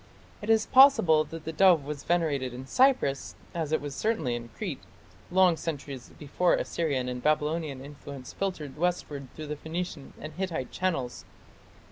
[0.41, 4.49] It is possible that the dove was venerated in Cyprus, as it certainly was in
[4.57, 4.81] Crete,
[5.29, 11.23] long centuries before Assyrian and Babylonian influence filtered westward through Phoenician and Hittite channels.